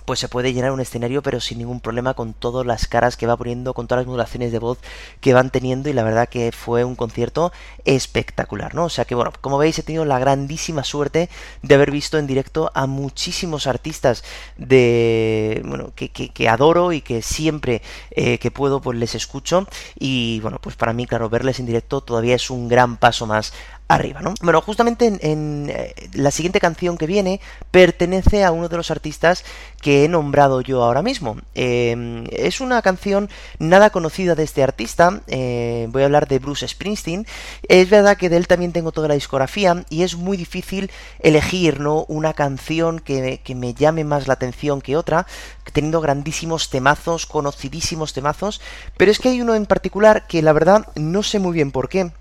[0.06, 3.28] pues se puede llenar un escenario pero sin ningún problema con todas las caras que
[3.28, 4.80] va poniendo, con todas las modulaciones de voz
[5.22, 7.52] que van teniendo y la verdad que fue un concierto
[7.86, 8.86] espectacular, ¿no?
[8.86, 11.30] O sea que bueno, como veis he tenido la grandísima suerte
[11.62, 14.24] de haber visto en directo a muchísimos artistas
[14.58, 17.82] de, bueno, que, que, adoro y que siempre
[18.12, 22.02] eh, que puedo pues les escucho y bueno, pues para mí claro, verles en directo
[22.02, 23.54] todavía es un gran paso más
[23.88, 24.34] arriba, ¿no?
[24.42, 27.42] Bueno, justamente en, eh, la siguiente canción que viene
[27.72, 29.44] pertenece a uno de los artistas
[29.82, 31.38] que he nombrado yo ahora mismo.
[31.54, 36.68] Em, es una canción nada conocida de este artista, eh, voy a hablar de Bruce
[36.68, 37.28] Springsteen.
[37.68, 41.80] Es verdad que de él también tengo toda la discografía y es muy difícil elegir,
[41.80, 42.06] ¿no?
[42.08, 45.28] Una canción que, que me llame más la atención que otra,
[45.74, 48.62] teniendo grandísimos temazos, conocidísimos temazos,
[48.98, 51.90] pero es que hay uno en particular que la verdad no sé muy bien por
[51.90, 52.12] qué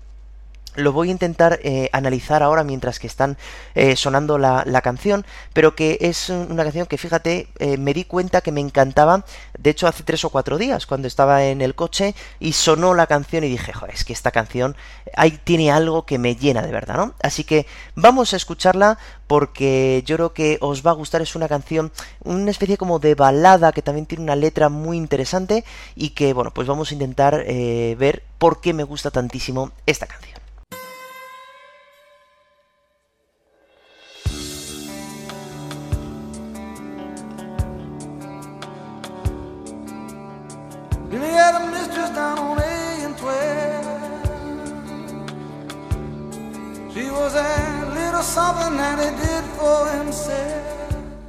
[0.75, 3.37] lo voy a intentar eh, analizar ahora mientras que están
[3.75, 8.41] eh, sonando la, canción, pero que es una canción que fíjate, eh, me di cuenta
[8.41, 9.23] que me encantaba,
[9.57, 13.07] de hecho hace tres o cuatro días, cuando estaba en el coche y sonó la
[13.07, 14.75] canción y dije, joder, es que esta canción
[15.15, 17.13] ahí tiene algo que me llena de verdad, ¿no?
[17.21, 21.47] Así que vamos a escucharla porque yo creo que os va a gustar, es una
[21.47, 21.91] canción,
[22.23, 25.63] una especie como de balada que también tiene una letra muy interesante
[25.95, 30.32] y que, bueno, pues vamos a intentar ver por qué me gusta tantísimo esta canción.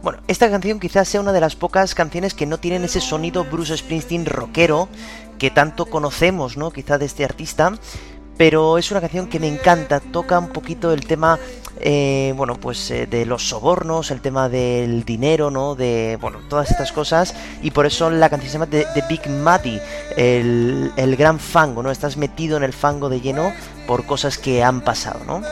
[0.02, 3.44] Bueno, esta canción quizás sea una de las pocas canciones que no tienen ese sonido
[3.44, 4.88] Bruce Springsteen rockero
[5.38, 6.70] que tanto conocemos, ¿no?
[6.70, 7.72] Quizá de este artista,
[8.36, 11.38] pero es una canción que me encanta, toca un poquito el tema
[11.80, 15.74] eh, bueno, pues eh, de los sobornos, el tema del dinero, ¿no?
[15.74, 17.34] De, bueno, todas estas cosas.
[17.62, 19.80] Y por eso la canción se llama The, Big Muddy,
[20.16, 21.90] el, el, gran fango, ¿no?
[21.90, 23.52] Estás metido en el fango de lleno
[23.86, 25.42] por cosas que han pasado, ¿no?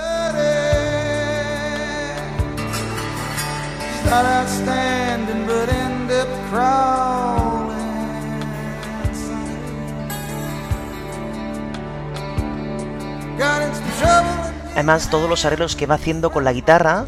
[14.75, 17.07] Además, todos los arreglos que va haciendo con la guitarra,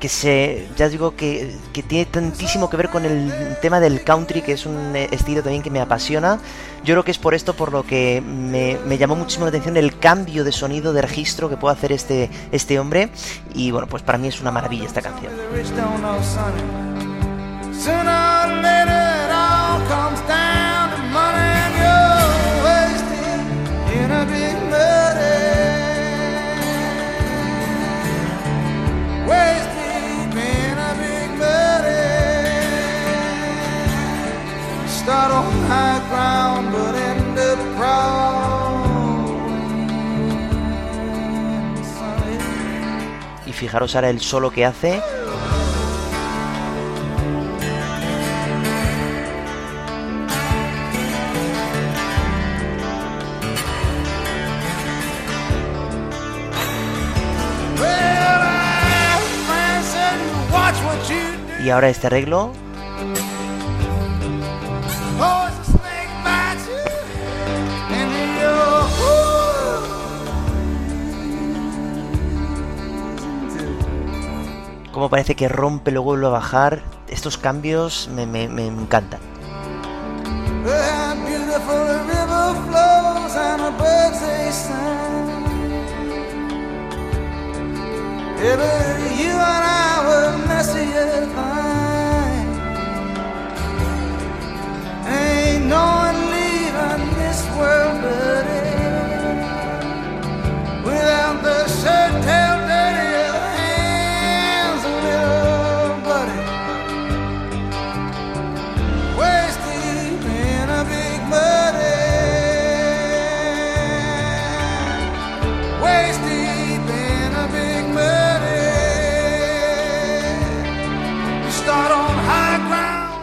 [0.00, 1.56] que se, ya digo que,
[1.88, 5.70] tiene tantísimo que ver con el tema del country, que es un estilo también que
[5.70, 6.38] me apasiona.
[6.84, 9.76] Yo creo que es por esto por lo que me, me llamó muchísimo la atención
[9.76, 13.10] el cambio de sonido, de registro que puede hacer este, este hombre.
[13.54, 15.32] Y bueno, pues para mí es una maravilla esta canción.
[43.46, 45.00] Y fijaros ahora el solo que hace.
[61.66, 62.52] Y ahora este arreglo.
[74.92, 76.82] Como parece que rompe, luego vuelve a bajar.
[77.08, 78.22] Estos cambios me,
[78.64, 79.18] encantan.
[97.58, 98.66] World but it.
[100.84, 102.24] Without the shirt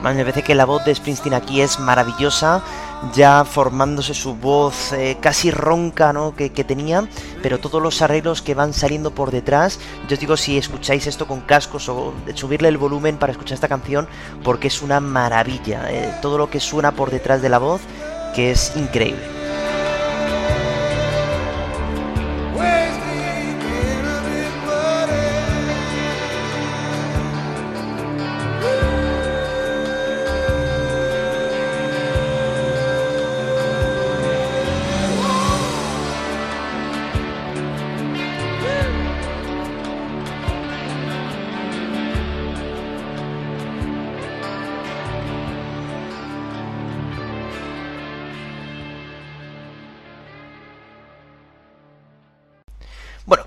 [0.04, 2.62] Me parece que la voz de Springsteen aquí es maravillosa,
[3.14, 6.36] ya formándose su voz eh, casi ronca ¿no?
[6.36, 7.08] que, tenía,
[7.42, 9.80] pero todos los arreglos que van saliendo por detrás,
[10.10, 13.70] yo os digo si escucháis esto con cascos o subirle el volumen para escuchar esta
[13.70, 14.08] canción,
[14.44, 17.82] porque es una maravilla, eh, todo lo que suena por detrás de la voz,
[18.36, 19.43] que es increíble.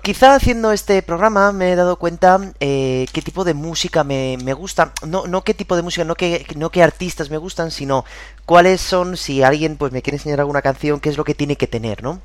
[0.07, 4.93] Quizá haciendo este programa me he dado cuenta eh, qué tipo de música me, gusta.
[5.05, 8.05] No, no qué tipo de música, no qué, no qué artistas me gustan, sino
[8.45, 11.57] cuáles son, si alguien pues me quiere enseñar alguna canción, qué es lo que tiene
[11.57, 12.21] que tener, ¿no?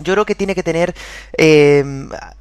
[0.00, 0.94] Yo creo que tiene que tener
[1.36, 1.84] eh,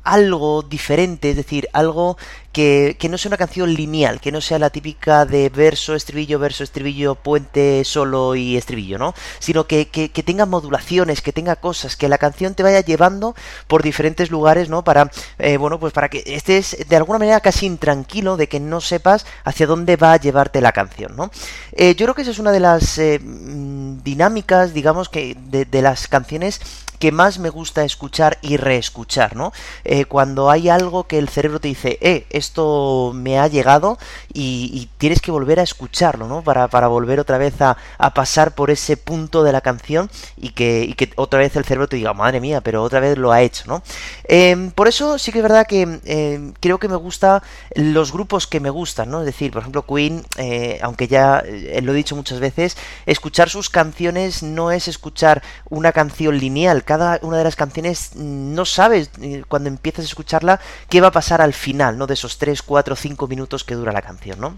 [0.04, 2.18] algo diferente, es decir, algo
[2.58, 6.64] que, no sea una canción lineal, que no sea la típica de verso, estribillo, verso,
[6.64, 9.14] estribillo, puente, solo y estribillo, ¿no?
[9.38, 9.86] Sino que,
[10.26, 13.36] tenga modulaciones, que tenga cosas, que la canción te vaya llevando
[13.68, 14.84] por diferentes lugares, ¿no?
[14.84, 18.82] Para, eh, bueno, pues para que estés de alguna manera casi intranquilo de que no
[18.82, 21.30] sepas hacia dónde va a llevarte la canción, ¿no?
[21.74, 25.82] Eh, yo creo que esa es una de las mm, dinámicas, digamos, que de, de
[25.84, 26.60] las canciones
[27.00, 29.54] que más me gusta escuchar y reescuchar, ¿no?
[29.84, 33.98] Eh, cuando hay algo que el cerebro te dice, eh, esto me ha llegado
[34.34, 36.42] y, tienes que volver a escucharlo, ¿no?
[36.42, 37.78] Para, para volver otra vez a,
[38.16, 41.98] pasar por ese punto de la canción y que, que, otra vez el cerebro te
[41.98, 43.84] diga, madre mía, pero otra vez lo ha hecho, ¿no?
[44.24, 47.44] Em, por eso sí que es verdad que em, creo que me gusta
[47.76, 49.20] los grupos que me gustan, ¿no?
[49.20, 53.50] Es decir, por ejemplo, Queen, eh, aunque ya eh, lo he dicho muchas veces, escuchar
[53.50, 58.66] sus canciones no es escuchar una canción lineal, cada una de las canciones mm, no
[58.66, 60.60] sabes eh, cuando empiezas a escucharla
[60.90, 62.08] qué va a pasar al final, ¿no?
[62.08, 64.58] De esos 3, 4, 5 minutos que dura la canción, ¿no?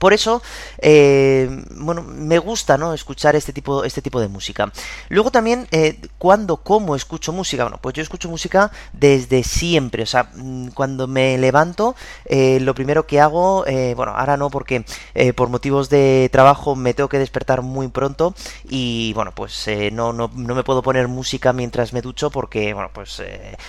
[0.00, 0.42] Por eso,
[0.78, 2.94] eh, bueno, me gusta, ¿no?
[2.94, 4.72] Escuchar este tipo, este tipo de música.
[5.10, 7.64] Luego también, eh, cuando, cómo escucho música?
[7.64, 10.02] Bueno, pues yo escucho música desde siempre.
[10.02, 14.84] O sea, mm, cuando me levanto, eh, lo primero que hago, bueno, ahora no porque
[15.36, 18.34] por motivos de trabajo me tengo que despertar muy pronto
[18.70, 22.90] y, bueno, pues no, no, no, me puedo poner música mientras me ducho porque, bueno,
[22.92, 23.22] pues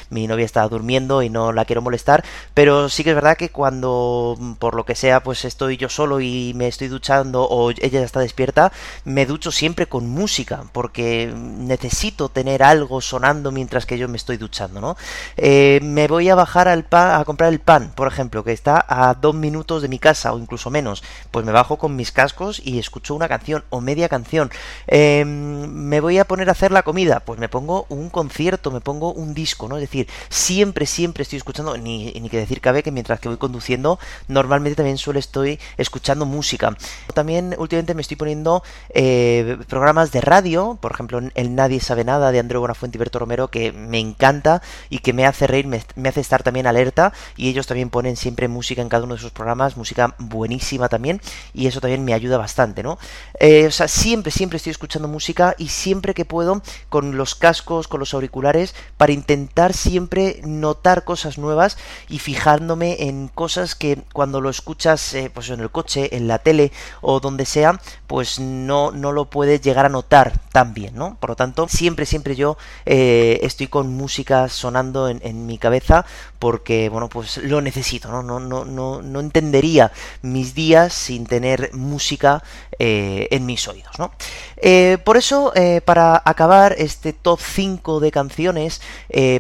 [0.10, 2.24] mi novia está durmiendo y no la quiero molestar.
[2.54, 6.21] Pero sí que es verdad que cuando, por lo que sea, pues estoy yo solo
[6.22, 8.72] y me estoy duchando o ella ya está despierta,
[9.06, 14.38] me ducho siempre con música, porque necesito tener algo sonando mientras que yo me estoy
[14.38, 14.98] duchando, ¿no?
[15.38, 18.86] Eh, me voy a bajar al pan, a comprar el pan, por ejemplo, que está
[18.88, 22.62] a dos minutos de mi casa o incluso menos, pues me bajo con mis cascos
[22.64, 24.52] y escucho una canción o media canción.
[24.88, 28.82] Eh, me voy a poner a hacer la comida, pues me pongo un concierto, me
[28.82, 29.78] pongo un disco, ¿no?
[29.78, 33.38] Es decir, siempre, siempre estoy escuchando, ni, ni que decir cabe que mientras que voy
[33.38, 36.76] conduciendo, normalmente también suelo estoy escuchando escuchando música.
[37.14, 42.32] También últimamente me estoy poniendo eh, programas de radio, por ejemplo, el Nadie sabe nada
[42.32, 46.10] de Andreu Buenafuente y Berto Romero, que me encanta y que me hace reír, me,
[46.10, 47.14] hace estar también alerta.
[47.38, 51.22] Y ellos también ponen siempre música en cada uno de sus programas, música buenísima también,
[51.54, 52.98] y eso también me ayuda bastante, ¿no?
[53.40, 57.88] Eh, o sea, siempre, siempre estoy escuchando música y siempre que puedo, con los cascos,
[57.88, 61.78] con los auriculares, para intentar siempre notar cosas nuevas
[62.10, 66.40] y fijándome en cosas que cuando lo escuchas, eh, pues en el coche, en la
[66.40, 66.72] tele
[67.02, 67.80] o donde sea,
[68.12, 71.16] pues no, no lo puedes llegar a notar tan bien, ¿no?
[71.22, 76.06] Por lo tanto, siempre, siempre yo eh, estoy con música sonando en, en, mi cabeza
[76.38, 78.22] porque, bueno, pues lo necesito, ¿no?
[78.22, 82.44] No, no, no, no entendería mis días sin tener música
[82.80, 84.12] eh, en mis oídos, ¿no?
[84.58, 85.54] Eh, por eso,
[85.86, 88.82] para acabar este top 5 de canciones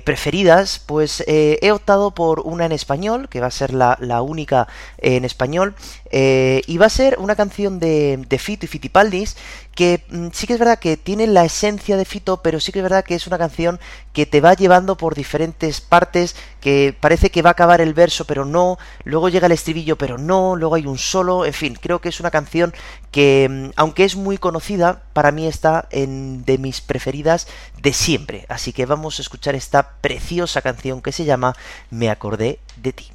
[0.03, 4.68] preferidas, pues he optado por una en español, que va a ser la, la única
[4.97, 5.76] en español,
[6.12, 9.38] y va a ser una canción de, de Fito y Fitipaldis,
[9.76, 12.80] que mm, sí que es verdad que tiene la esencia de Fito, pero sí que
[12.80, 13.80] es verdad que es una canción
[14.14, 18.26] que te va llevando por diferentes partes, que parece que va a acabar el verso,
[18.26, 22.01] pero no, luego llega el estribillo, pero no, luego hay un solo, en fin, creo
[22.01, 22.74] que es una canción
[23.12, 27.47] que, mm, aunque es muy conocida, para mí está en de mis preferidas
[27.82, 28.45] de siempre.
[28.49, 31.55] Así que vamos a escuchar esta preciosa canción que se llama
[31.89, 33.12] Me acordé de ti.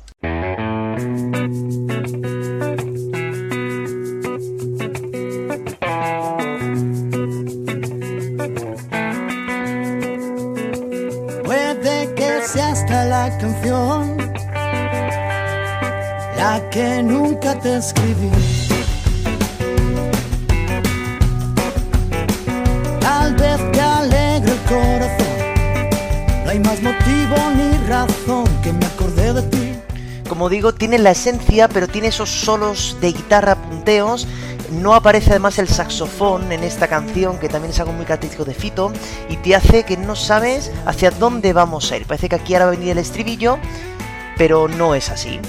[13.16, 14.16] La canción,
[16.36, 18.30] la que nunca te escribí.
[23.00, 25.36] Tal vez te alegre el corazón,
[26.44, 29.66] no hay más motivo ni razón que me acordé de ti.
[30.28, 34.28] Como digo, tiene la esencia, pero tiene esos solos de guitarra punteos
[34.70, 38.54] no aparece además el saxofón en esta canción, que también es algo muy característico de
[38.54, 38.92] Fito,
[39.28, 42.06] y te hace que no sabes hacia dónde vamos a ir.
[42.06, 43.58] Parece que aquí ahora va a venir el estribillo,
[44.36, 45.40] pero no es así.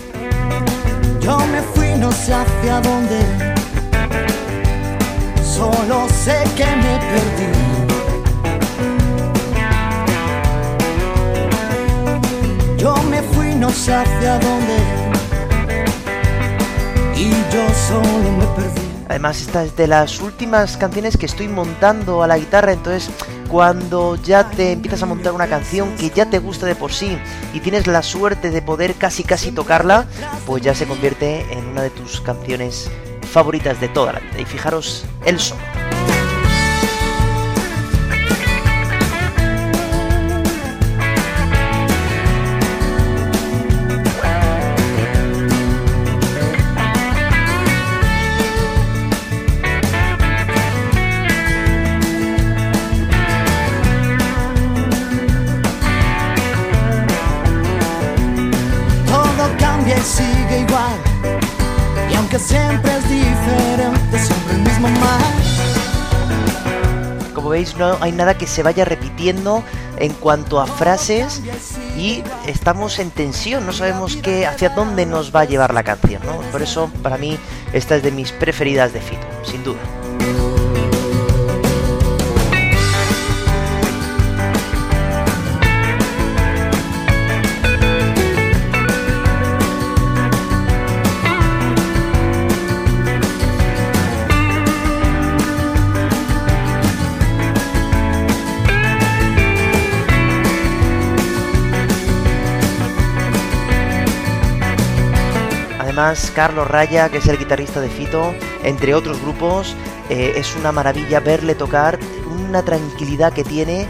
[1.22, 3.20] Yo me fui, no sé hacia dónde,
[5.44, 7.48] solo sé que me perdí.
[12.78, 14.78] Yo me fui, no sé hacia dónde,
[17.16, 18.87] y yo solo me perdí.
[19.10, 23.10] Además, esta es de las últimas canciones que estoy montando a la guitarra, entonces
[23.48, 27.18] cuando ya te empiezas a montar una canción que ya te gusta de por sí
[27.54, 30.06] y tienes la suerte de poder casi casi tocarla,
[30.46, 32.90] pues ya se convierte en una de tus canciones
[33.32, 34.42] favoritas de toda la vida.
[34.42, 35.77] Y fijaros el solo.
[67.78, 69.64] No hay nada que se vaya repitiendo
[69.98, 71.42] en cuanto a frases
[71.98, 76.22] y estamos en tensión, no sabemos qué, hacia dónde nos va a llevar la canción,
[76.26, 76.38] ¿no?
[76.52, 77.38] Por eso, para mí,
[77.74, 79.80] esta es de mis preferidas de Fito, sin duda.
[106.36, 109.76] Carlos Raya, que es el guitarrista de Fito, entre otros grupos,
[110.12, 113.88] eh, es una maravilla verle tocar, una tranquilidad que tiene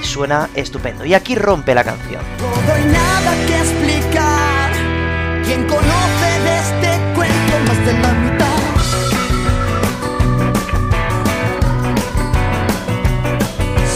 [0.00, 1.04] y suena estupendo.
[1.04, 2.20] Y aquí rompe la canción.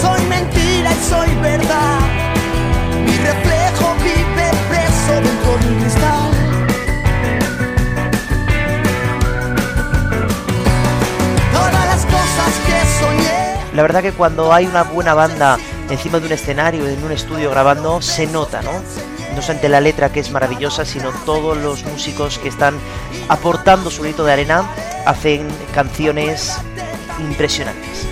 [0.01, 2.10] Soy mentira y soy verdad.
[13.75, 15.59] La verdad que cuando hay una buena banda
[15.89, 18.73] encima de un escenario, en un estudio grabando, se nota, ¿no?
[19.35, 22.75] No solamente la letra que es maravillosa, sino todos los músicos que están
[23.29, 24.69] aportando su grito de arena
[25.07, 26.57] hacen canciones
[27.21, 28.07] impresionantes.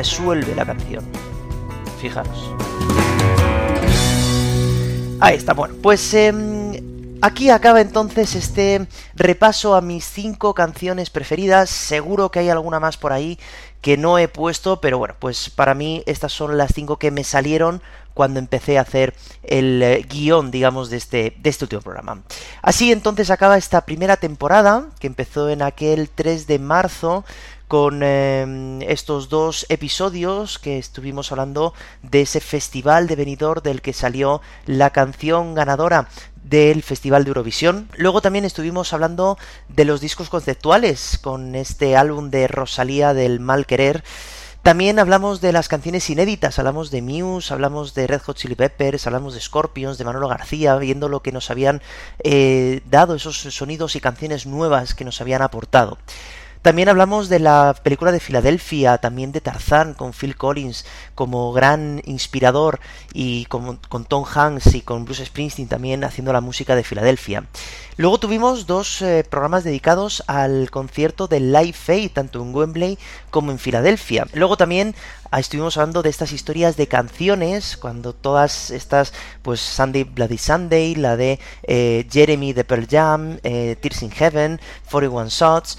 [0.00, 1.04] Resuelve la canción.
[2.00, 2.54] Fijaros.
[5.20, 6.72] Ahí está, bueno, pues em,
[7.20, 11.68] aquí acaba entonces este repaso a mis cinco canciones preferidas.
[11.68, 13.38] Seguro que hay alguna más por ahí
[13.82, 17.22] que no he puesto, pero bueno, pues para mí estas son las cinco que me
[17.22, 17.82] salieron
[18.14, 22.22] cuando empecé a hacer el eh, guion, digamos, de este, de este último programa.
[22.62, 27.26] Así entonces acaba esta primera temporada, que empezó en aquel 3 de marzo,
[27.70, 33.92] con em, estos dos episodios que estuvimos hablando de ese festival de Benidorm del que
[33.92, 36.08] salió la canción ganadora
[36.42, 37.88] del Festival de Eurovisión.
[37.96, 43.66] Luego también estuvimos hablando de los discos conceptuales con este álbum de Rosalía del Mal
[43.66, 44.02] Querer.
[44.62, 49.06] También hablamos de las canciones inéditas, hablamos de Muse, hablamos de Red Hot Chili Peppers,
[49.06, 51.82] hablamos de Scorpions, de Manolo García, viendo lo que nos habían
[52.24, 55.98] eh, dado, esos sonidos y canciones nuevas que nos habían aportado.
[56.62, 60.84] También hablamos de la película de Filadelfia, también de Tarzán con Phil Collins
[61.14, 62.80] como gran inspirador
[63.14, 67.44] y con, Tom Hanks y con Bruce Springsteen también haciendo la música de Filadelfia.
[67.96, 72.98] Luego tuvimos dos eh, programas dedicados al concierto de Live Aid, tanto en Wembley
[73.30, 74.26] como en Filadelfia.
[74.34, 74.94] Luego también
[75.30, 80.94] ah, estuvimos hablando de estas historias de canciones, cuando todas estas, pues Sunday Bloody Sunday,
[80.94, 85.78] la de eh, Jeremy de Pearl Jam, eh, Tears in Heaven, 41 Shots.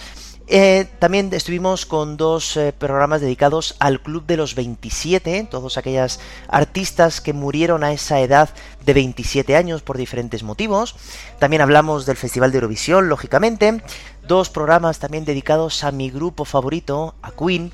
[0.54, 6.20] Eh, también estuvimos con dos eh, programas dedicados al Club de los 27, todos aquellas
[6.50, 8.50] artistas que murieron a esa edad
[8.86, 10.98] de 27 años por diferentes motivos.
[11.40, 13.82] También hablamos del Festival de Eurovisión, lógicamente.
[14.28, 17.72] Dos programas también dedicados a mi grupo favorito, a Queen.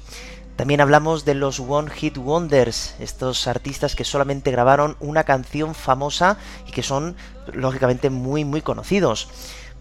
[0.55, 6.37] También hablamos de los One Hit Wonders, estos artistas que solamente grabaron una canción famosa
[6.67, 7.15] y que son,
[7.53, 9.29] lógicamente, muy, muy conocidos.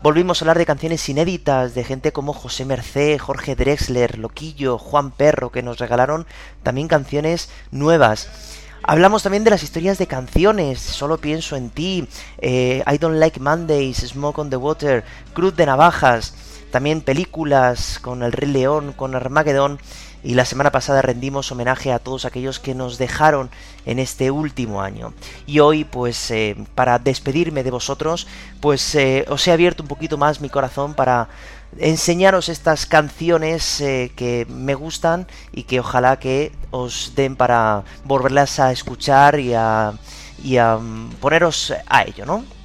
[0.02, 5.10] Volvimos a hablar de canciones inéditas, de gente como José Mercé, Jorge Drexler, Loquillo, Juan
[5.10, 6.26] Perro, que nos regalaron
[6.62, 8.28] también canciones nuevas.
[8.82, 13.40] Hablamos también de las historias de canciones, Solo pienso en ti, eh, I Don't Like
[13.40, 16.34] Mondays, Smoke on the Water, Cruz de Navajas,
[16.70, 19.80] también películas con El Rey León, con Armageddon
[20.26, 23.48] y la semana pasada rendimos homenaje a todos aquellos que nos dejaron
[23.84, 25.14] en este último año.
[25.46, 28.26] Y hoy, pues, eh, para despedirme de vosotros,
[28.60, 31.28] pues eh, os he abierto un poquito más mi corazón para
[31.78, 38.58] enseñaros estas canciones eh, que me gustan y que ojalá que os den para volverlas
[38.58, 39.92] a escuchar y a,
[40.42, 42.55] y a mm, poneros a ello, ¿no?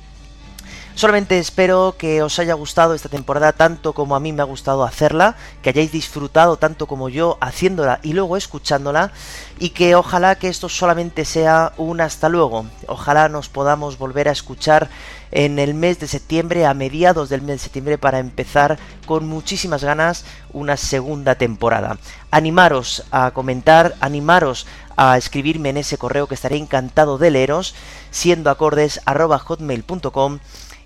[1.01, 4.83] Solamente espero que os haya gustado esta temporada tanto como a mí me ha gustado
[4.83, 9.11] hacerla, que hayáis disfrutado tanto como yo haciéndola y luego escuchándola
[9.57, 12.67] y que ojalá que esto solamente sea un hasta luego.
[12.85, 14.91] Ojalá nos podamos volver a escuchar
[15.31, 18.77] en el mes de septiembre, a mediados del mes de septiembre, para empezar
[19.07, 20.23] con muchísimas ganas
[20.53, 21.97] una segunda temporada.
[22.29, 27.73] Animaros a comentar, animaros a escribirme en ese correo que estaré encantado de leeros,
[28.11, 30.37] siendo acordes hotmail.com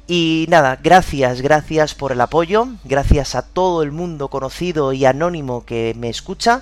[0.08, 5.66] y nada, gracias, gracias por el apoyo, gracias a todo el mundo conocido y anónimo
[5.66, 6.62] que me escucha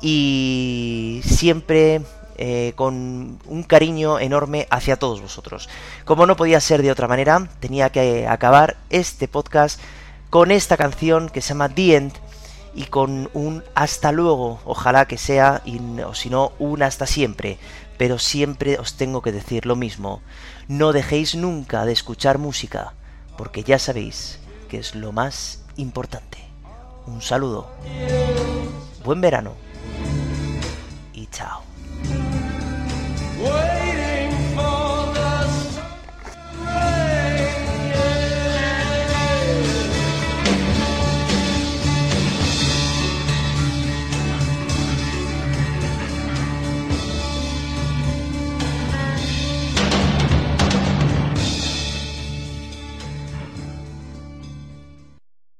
[0.00, 2.00] y siempre
[2.38, 5.68] eh, con un cariño enorme hacia todos vosotros.
[6.06, 9.78] Como no podía ser de otra manera, tenía que acabar este podcast
[10.30, 12.12] con esta canción que se llama The End
[12.74, 15.62] y con un hasta luego, ojalá que sea,
[16.06, 17.58] o si no, un hasta siempre.
[18.00, 20.22] Pero siempre os tengo que decir lo mismo.
[20.68, 22.94] No dejéis nunca de escuchar música,
[23.36, 24.38] porque ya sabéis
[24.70, 26.38] que es lo más importante.
[27.06, 27.68] Un saludo.
[29.04, 29.52] Buen verano.
[31.12, 31.69] Y chao.